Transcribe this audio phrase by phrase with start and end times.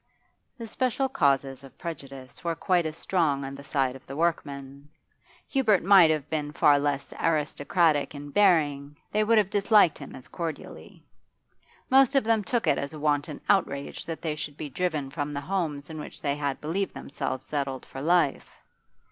[0.57, 4.89] The special causes of prejudice were quite as strong on the side of the workmen;
[5.47, 10.27] Hubert might have been far less aristocratic in bearing, they would have disliked him as
[10.27, 11.03] cordially.
[11.91, 15.33] Most of them took it as a wanton outrage that they should be driven from
[15.33, 18.49] the homes in which they had believed themselves settled for life.